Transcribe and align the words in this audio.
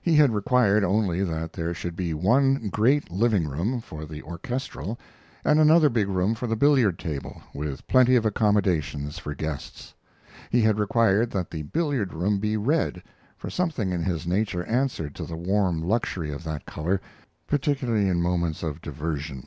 He 0.00 0.14
had 0.14 0.32
required 0.34 0.84
only 0.84 1.22
that 1.22 1.52
there 1.52 1.74
should 1.74 1.96
be 1.96 2.14
one 2.14 2.70
great 2.70 3.10
living 3.10 3.46
room 3.46 3.82
for 3.82 4.06
the 4.06 4.22
orchestrelle, 4.22 4.96
and 5.44 5.60
another 5.60 5.90
big 5.90 6.08
room 6.08 6.34
for 6.34 6.46
the 6.46 6.56
billiard 6.56 6.98
table, 6.98 7.42
with 7.52 7.86
plenty 7.86 8.16
of 8.16 8.24
accommodations 8.24 9.18
for 9.18 9.34
guests. 9.34 9.92
He 10.48 10.62
had 10.62 10.78
required 10.78 11.30
that 11.32 11.50
the 11.50 11.60
billiard 11.60 12.14
room 12.14 12.38
be 12.38 12.56
red, 12.56 13.02
for 13.36 13.50
something 13.50 13.92
in 13.92 14.02
his 14.02 14.26
nature 14.26 14.64
answered 14.64 15.14
to 15.16 15.24
the 15.26 15.36
warm 15.36 15.82
luxury 15.86 16.32
of 16.32 16.42
that 16.44 16.64
color, 16.64 16.98
particularly 17.46 18.08
in 18.08 18.22
moments 18.22 18.62
of 18.62 18.80
diversion. 18.80 19.46